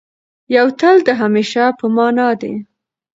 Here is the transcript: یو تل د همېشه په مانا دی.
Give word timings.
یو 0.55 0.67
تل 0.79 0.95
د 1.07 1.09
همېشه 1.21 1.63
په 1.79 1.85
مانا 1.95 2.29
دی. 2.41 2.53